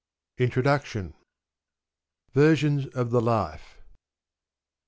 [0.39, 1.13] INTRODUCTION
[2.33, 3.81] Versions of "The Life."